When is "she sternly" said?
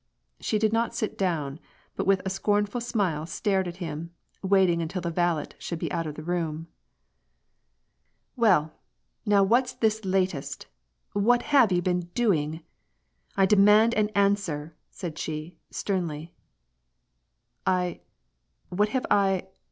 15.19-16.33